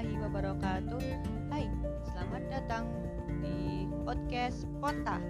[0.00, 1.02] warahmatullahi wabarakatuh.
[1.52, 1.64] Hai,
[2.08, 2.88] selamat datang
[3.44, 5.20] di podcast Ponta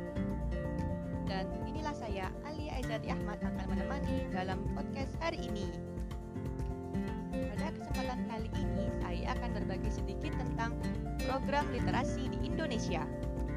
[1.26, 5.66] Dan inilah saya, Ali Aizati Ahmad akan menemani dalam podcast hari ini.
[7.34, 10.78] Pada kesempatan kali ini, saya akan berbagi sedikit tentang
[11.26, 13.02] program literasi di Indonesia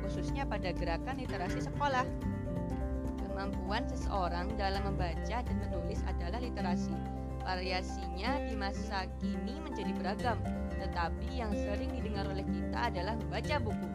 [0.01, 2.09] Khususnya pada gerakan literasi sekolah.
[3.21, 6.97] Kemampuan seseorang dalam membaca dan menulis adalah literasi.
[7.45, 10.41] Variasinya di masa kini menjadi beragam,
[10.83, 13.87] tetapi yang sering didengar oleh kita adalah membaca buku.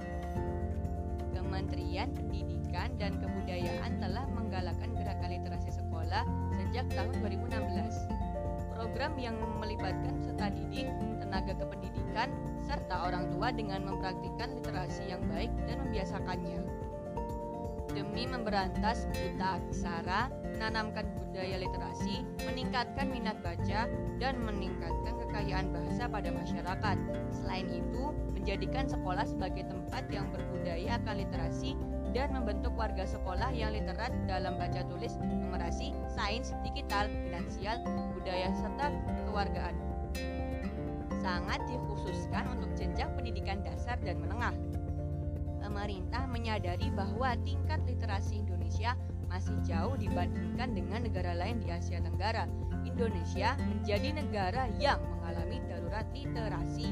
[1.37, 6.24] Kementerian Pendidikan dan Kebudayaan telah menggalakkan gerakan literasi sekolah
[6.56, 8.73] sejak tahun 2016.
[8.73, 10.88] Program yang melibatkan peserta didik,
[11.19, 12.30] tenaga kependidikan,
[12.62, 16.77] serta orang tua dengan mempraktikkan literasi yang baik dan membiasakannya.
[17.98, 23.90] Demi memberantas buta aksara, menanamkan budaya literasi, meningkatkan minat baca,
[24.23, 26.96] dan meningkatkan kekayaan bahasa pada masyarakat.
[27.35, 31.74] Selain itu, menjadikan sekolah sebagai tempat yang berbudaya akan literasi
[32.15, 37.83] dan membentuk warga sekolah yang literat dalam baca tulis, numerasi, sains, digital, finansial,
[38.15, 38.95] budaya, serta
[39.27, 39.74] kewargaan.
[41.18, 44.55] Sangat dikhususkan untuk jenjang pendidikan dasar dan menengah.
[45.69, 48.97] Pemerintah menyadari bahwa tingkat literasi Indonesia
[49.29, 52.49] masih jauh dibandingkan dengan negara lain di Asia Tenggara.
[52.88, 56.89] Indonesia menjadi negara yang mengalami darurat literasi.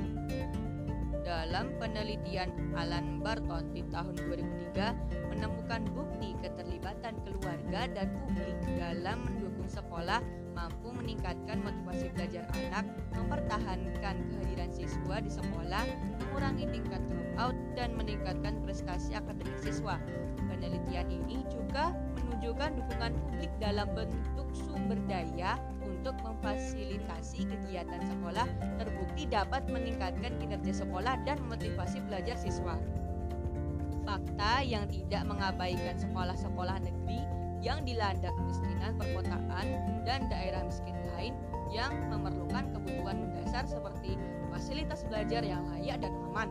[1.25, 9.73] Dalam penelitian Alan Barton di tahun 2003 menemukan bukti keterlibatan keluarga dan publik dalam mendukung
[9.73, 10.21] sekolah
[10.53, 12.85] mampu meningkatkan motivasi belajar anak,
[13.17, 15.87] mempertahankan kehadiran siswa di sekolah,
[16.19, 20.03] mengurangi tingkat dropout, dan meningkatkan prestasi akademik siswa.
[20.51, 25.55] Penelitian ini juga menunjukkan dukungan publik dalam bentuk sumber daya
[25.87, 28.47] untuk memfasilitasi kegiatan sekolah
[28.83, 32.75] terbukti dapat meningkatkan kinerja sekolah dan memotivasi belajar siswa.
[34.07, 37.21] Fakta yang tidak mengabaikan sekolah-sekolah negeri
[37.65, 39.67] yang dilanda kemiskinan perkotaan
[40.07, 41.35] dan daerah miskin lain
[41.71, 44.19] yang memerlukan kebutuhan mendasar seperti
[44.51, 46.49] fasilitas belajar yang layak dan aman.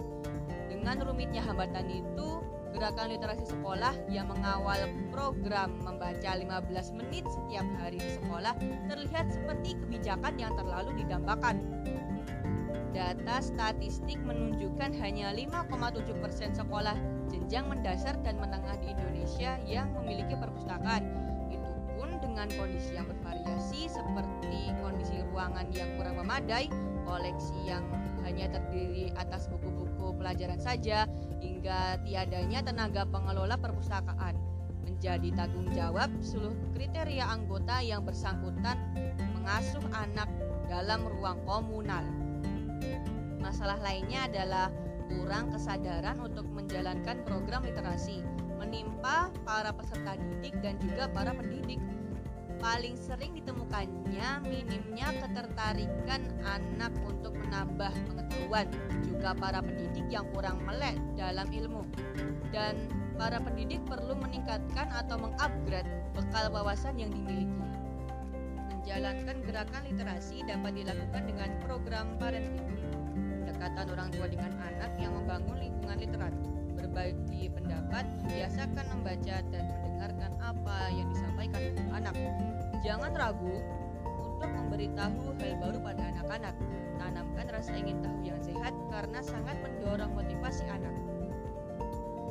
[0.70, 2.44] Dengan rumitnya hambatan itu,
[2.76, 4.78] gerakan literasi sekolah yang mengawal
[5.08, 8.54] program membaca 15 menit setiap hari di sekolah
[8.92, 11.64] terlihat seperti kebijakan yang terlalu didambakan.
[12.92, 16.96] Data statistik menunjukkan hanya 5,7% sekolah
[17.28, 21.04] jenjang mendasar dan menengah di Indonesia yang memiliki perpustakaan.
[22.06, 26.70] Pun dengan kondisi yang bervariasi seperti kondisi ruangan yang kurang memadai,
[27.02, 27.82] koleksi yang
[28.22, 31.10] hanya terdiri atas buku-buku pelajaran saja,
[31.42, 34.38] hingga tiadanya tenaga pengelola perpustakaan.
[34.86, 38.78] Menjadi tanggung jawab seluruh kriteria anggota yang bersangkutan
[39.34, 40.30] mengasuh anak
[40.70, 42.06] dalam ruang komunal.
[43.42, 44.70] Masalah lainnya adalah
[45.10, 48.22] kurang kesadaran untuk menjalankan program literasi
[48.58, 51.80] menimpa para peserta didik dan juga para pendidik.
[52.56, 58.68] Paling sering ditemukannya minimnya ketertarikan anak untuk menambah pengetahuan,
[59.06, 61.84] juga para pendidik yang kurang melek dalam ilmu.
[62.50, 62.90] Dan
[63.20, 67.54] para pendidik perlu meningkatkan atau mengupgrade bekal wawasan yang dimiliki.
[68.72, 72.76] Menjalankan gerakan literasi dapat dilakukan dengan program parenting
[73.56, 76.34] pendekatan orang tua dengan anak yang membangun lingkungan literat,
[76.76, 82.16] berbagi pendapat, membiasakan membaca dan mendengarkan apa yang disampaikan untuk anak.
[82.84, 83.56] Jangan ragu
[84.36, 86.56] untuk memberitahu hal baru pada anak-anak.
[87.00, 91.15] Tanamkan rasa ingin tahu yang sehat karena sangat mendorong motivasi anak.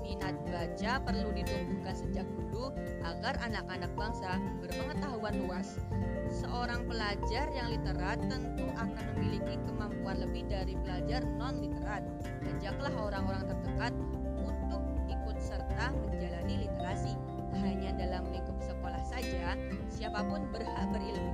[0.05, 2.69] Minat baca perlu ditumbuhkan sejak dulu
[3.01, 5.81] agar anak-anak bangsa berpengetahuan luas.
[6.29, 12.05] Seorang pelajar yang literat tentu akan memiliki kemampuan lebih dari pelajar non-literat.
[12.45, 13.97] Ajaklah orang-orang terdekat
[14.45, 17.17] untuk ikut serta menjalani literasi.
[17.57, 19.57] Hanya dalam lingkup sekolah saja,
[19.89, 21.33] siapa pun berhak berilmu.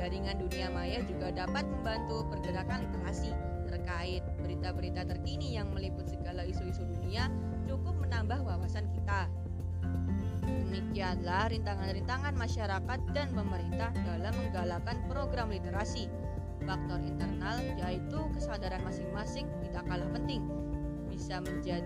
[0.00, 3.36] Jaringan dunia maya juga dapat membantu pergerakan literasi
[3.68, 7.28] terkait berita-berita terkini yang meliput segala isu-isu dunia
[7.68, 9.28] cukup menambah wawasan kita.
[10.48, 16.08] Demikianlah rintangan-rintangan masyarakat dan pemerintah dalam menggalakkan program literasi.
[16.64, 20.42] Faktor internal yaitu kesadaran masing-masing tidak kalah penting.
[21.12, 21.84] Bisa menjadi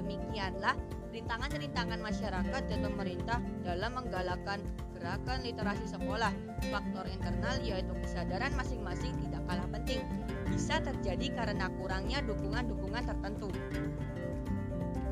[0.00, 0.74] demikianlah
[1.12, 4.60] rintangan-rintangan masyarakat dan pemerintah dalam menggalakkan
[4.96, 6.32] gerakan literasi sekolah.
[6.72, 10.00] Faktor internal yaitu kesadaran masing-masing tidak kalah penting.
[10.48, 13.48] Bisa terjadi karena kurangnya dukungan-dukungan tertentu.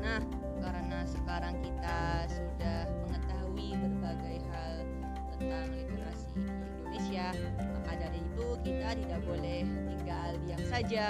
[0.01, 0.21] Nah,
[0.61, 4.75] karena sekarang kita sudah mengetahui berbagai hal
[5.37, 6.43] tentang literasi di
[6.85, 7.27] Indonesia,
[7.61, 9.59] maka dari itu kita tidak boleh
[9.89, 11.05] tinggal diam saja.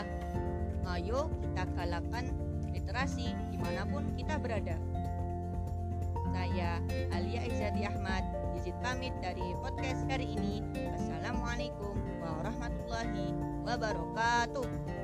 [0.88, 2.32] Ayo kita galakkan
[2.72, 4.80] literasi di mana pun kita berada.
[6.32, 6.80] Saya
[7.12, 8.24] Alia Izzati Ahmad
[8.56, 10.64] izin pamit dari podcast hari ini.
[10.96, 13.36] Assalamualaikum warahmatullahi
[13.68, 14.97] wabarakatuh.